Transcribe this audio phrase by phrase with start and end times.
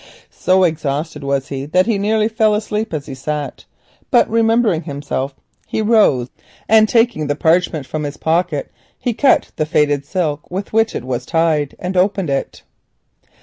[0.31, 3.65] So exhausted was he that he nearly fell asleep as he sat,
[4.09, 5.35] but remembering himself
[5.71, 6.29] rose,
[6.67, 8.71] and taking the parchment from his pocket
[9.19, 12.63] cut the faded silk with which it was tied and opened it.